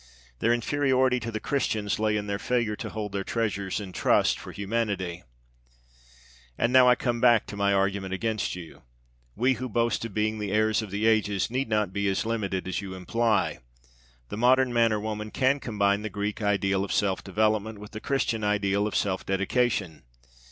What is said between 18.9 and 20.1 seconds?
self dedication.